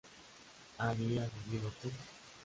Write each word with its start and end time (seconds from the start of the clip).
¿habías 0.79 1.29
vivido 1.45 1.71
tú? 1.79 1.91